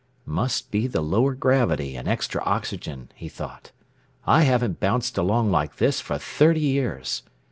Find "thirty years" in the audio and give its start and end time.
6.17-7.21